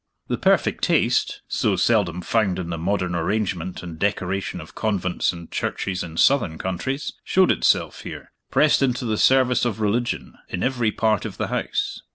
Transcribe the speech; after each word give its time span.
The 0.29 0.37
perfect 0.39 0.83
taste 0.83 1.43
so 1.47 1.75
seldom 1.75 2.21
found 2.23 2.57
in 2.57 2.71
the 2.71 2.77
modern 2.79 3.13
arrangement 3.13 3.83
and 3.83 3.99
decoration 3.99 4.59
of 4.59 4.73
convents 4.73 5.31
and 5.31 5.51
churches 5.51 6.01
in 6.03 6.17
southern 6.17 6.57
countries 6.57 7.13
showed 7.23 7.51
itself 7.51 8.01
here, 8.01 8.31
pressed 8.49 8.81
into 8.81 9.05
the 9.05 9.15
service 9.19 9.63
of 9.63 9.79
religion, 9.79 10.39
in 10.49 10.63
every 10.63 10.89
part 10.89 11.23
of 11.23 11.37
the 11.37 11.49
house. 11.49 12.01